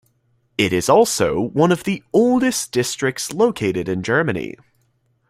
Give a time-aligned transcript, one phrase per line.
[0.57, 4.55] It is also one of the oldest districts located in Germany.